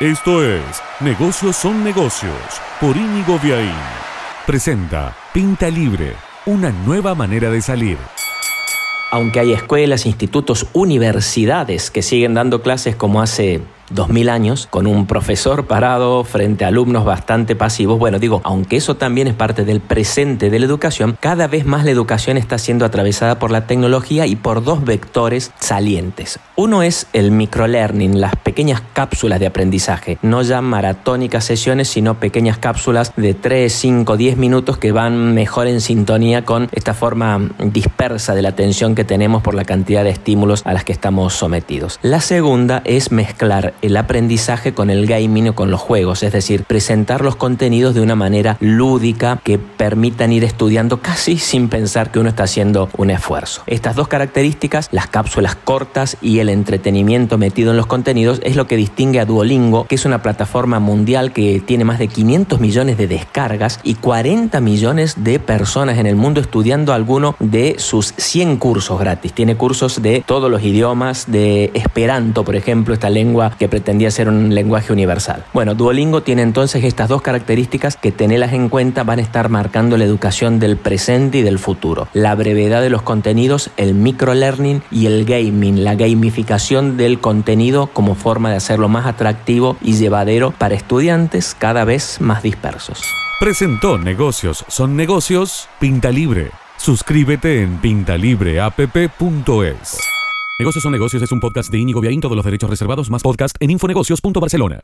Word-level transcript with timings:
Esto 0.00 0.44
es 0.44 0.60
Negocios 1.00 1.56
son 1.56 1.82
negocios 1.82 2.36
por 2.82 2.94
Íñigo 2.94 3.38
Viaín. 3.38 3.72
Presenta 4.46 5.16
Pinta 5.32 5.70
Libre, 5.70 6.12
una 6.44 6.70
nueva 6.70 7.14
manera 7.14 7.50
de 7.50 7.62
salir. 7.62 7.96
Aunque 9.10 9.40
hay 9.40 9.54
escuelas, 9.54 10.04
institutos, 10.04 10.66
universidades 10.74 11.90
que 11.90 12.02
siguen 12.02 12.34
dando 12.34 12.60
clases 12.60 12.94
como 12.94 13.22
hace 13.22 13.62
2000 13.90 14.28
años, 14.28 14.66
con 14.66 14.86
un 14.86 15.06
profesor 15.06 15.66
parado 15.66 16.24
frente 16.24 16.64
a 16.64 16.68
alumnos 16.68 17.04
bastante 17.04 17.54
pasivos. 17.54 17.98
Bueno, 17.98 18.18
digo, 18.18 18.40
aunque 18.44 18.76
eso 18.76 18.96
también 18.96 19.28
es 19.28 19.34
parte 19.34 19.64
del 19.64 19.80
presente 19.80 20.50
de 20.50 20.58
la 20.58 20.66
educación, 20.66 21.16
cada 21.20 21.46
vez 21.46 21.64
más 21.64 21.84
la 21.84 21.92
educación 21.92 22.36
está 22.36 22.58
siendo 22.58 22.84
atravesada 22.84 23.38
por 23.38 23.50
la 23.50 23.66
tecnología 23.66 24.26
y 24.26 24.36
por 24.36 24.64
dos 24.64 24.84
vectores 24.84 25.52
salientes. 25.58 26.40
Uno 26.56 26.82
es 26.82 27.06
el 27.12 27.30
microlearning, 27.30 28.20
las 28.20 28.34
pequeñas 28.56 28.82
cápsulas 28.94 29.38
de 29.38 29.46
aprendizaje, 29.46 30.16
no 30.22 30.40
ya 30.40 30.62
maratónicas 30.62 31.44
sesiones, 31.44 31.88
sino 31.88 32.18
pequeñas 32.18 32.56
cápsulas 32.56 33.12
de 33.14 33.34
3, 33.34 33.70
5, 33.70 34.16
10 34.16 34.38
minutos 34.38 34.78
que 34.78 34.92
van 34.92 35.34
mejor 35.34 35.66
en 35.66 35.82
sintonía 35.82 36.46
con 36.46 36.70
esta 36.72 36.94
forma 36.94 37.50
dispersa 37.58 38.34
de 38.34 38.40
la 38.40 38.48
atención 38.48 38.94
que 38.94 39.04
tenemos 39.04 39.42
por 39.42 39.52
la 39.52 39.66
cantidad 39.66 40.04
de 40.04 40.08
estímulos 40.08 40.62
a 40.64 40.72
las 40.72 40.84
que 40.84 40.92
estamos 40.92 41.34
sometidos. 41.34 41.98
La 42.00 42.22
segunda 42.22 42.80
es 42.86 43.12
mezclar 43.12 43.74
el 43.82 43.94
aprendizaje 43.94 44.72
con 44.72 44.88
el 44.88 45.04
gaming 45.04 45.48
o 45.48 45.54
con 45.54 45.70
los 45.70 45.82
juegos, 45.82 46.22
es 46.22 46.32
decir, 46.32 46.64
presentar 46.64 47.20
los 47.20 47.36
contenidos 47.36 47.94
de 47.94 48.00
una 48.00 48.14
manera 48.14 48.56
lúdica 48.60 49.38
que 49.44 49.58
permitan 49.58 50.32
ir 50.32 50.44
estudiando 50.44 51.02
casi 51.02 51.36
sin 51.36 51.68
pensar 51.68 52.10
que 52.10 52.20
uno 52.20 52.30
está 52.30 52.44
haciendo 52.44 52.88
un 52.96 53.10
esfuerzo. 53.10 53.64
Estas 53.66 53.96
dos 53.96 54.08
características, 54.08 54.88
las 54.92 55.08
cápsulas 55.08 55.56
cortas 55.56 56.16
y 56.22 56.38
el 56.38 56.48
entretenimiento 56.48 57.36
metido 57.36 57.72
en 57.72 57.76
los 57.76 57.84
contenidos, 57.84 58.40
es 58.46 58.54
lo 58.54 58.66
que 58.68 58.76
distingue 58.76 59.18
a 59.18 59.24
Duolingo, 59.24 59.86
que 59.86 59.96
es 59.96 60.04
una 60.04 60.22
plataforma 60.22 60.78
mundial 60.78 61.32
que 61.32 61.60
tiene 61.60 61.84
más 61.84 61.98
de 61.98 62.06
500 62.06 62.60
millones 62.60 62.96
de 62.96 63.08
descargas 63.08 63.80
y 63.82 63.94
40 63.94 64.60
millones 64.60 65.24
de 65.24 65.40
personas 65.40 65.98
en 65.98 66.06
el 66.06 66.14
mundo 66.14 66.40
estudiando 66.40 66.92
alguno 66.92 67.34
de 67.40 67.74
sus 67.78 68.14
100 68.16 68.58
cursos 68.58 69.00
gratis. 69.00 69.32
Tiene 69.32 69.56
cursos 69.56 70.00
de 70.00 70.22
todos 70.24 70.48
los 70.48 70.62
idiomas, 70.62 71.24
de 71.26 71.72
Esperanto, 71.74 72.44
por 72.44 72.54
ejemplo, 72.54 72.94
esta 72.94 73.10
lengua 73.10 73.52
que 73.58 73.68
pretendía 73.68 74.12
ser 74.12 74.28
un 74.28 74.54
lenguaje 74.54 74.92
universal. 74.92 75.44
Bueno, 75.52 75.74
Duolingo 75.74 76.22
tiene 76.22 76.42
entonces 76.42 76.84
estas 76.84 77.08
dos 77.08 77.22
características 77.22 77.96
que 77.96 78.12
tenerlas 78.12 78.52
en 78.52 78.68
cuenta 78.68 79.02
van 79.02 79.18
a 79.18 79.22
estar 79.22 79.48
marcando 79.48 79.96
la 79.96 80.04
educación 80.04 80.60
del 80.60 80.76
presente 80.76 81.38
y 81.38 81.42
del 81.42 81.58
futuro. 81.58 82.06
La 82.12 82.36
brevedad 82.36 82.80
de 82.80 82.90
los 82.90 83.02
contenidos, 83.02 83.70
el 83.76 83.94
microlearning 83.94 84.82
y 84.92 85.06
el 85.06 85.24
gaming, 85.24 85.82
la 85.82 85.96
gamificación 85.96 86.96
del 86.96 87.18
contenido 87.18 87.88
como 87.88 88.14
forma 88.14 88.35
de 88.50 88.56
hacerlo 88.56 88.88
más 88.88 89.06
atractivo 89.06 89.76
y 89.80 89.94
llevadero 89.94 90.52
para 90.52 90.74
estudiantes 90.74 91.56
cada 91.58 91.84
vez 91.84 92.20
más 92.20 92.42
dispersos. 92.42 93.00
Presentó 93.40 93.98
Negocios 93.98 94.64
son 94.68 94.96
negocios, 94.96 95.68
Pinta 95.78 96.10
Libre. 96.10 96.50
Suscríbete 96.76 97.62
en 97.62 97.78
pintalibreapp.es. 97.78 99.98
Negocios 100.58 100.82
son 100.82 100.92
negocios 100.92 101.22
es 101.22 101.32
un 101.32 101.40
podcast 101.40 101.70
de 101.70 101.78
Inigo 101.78 102.00
Viaín, 102.00 102.20
todos 102.20 102.34
los 102.34 102.44
derechos 102.44 102.70
reservados 102.70 103.10
más 103.10 103.22
podcast 103.22 103.56
en 103.60 103.70
infonegocios.barcelona. 103.70 104.80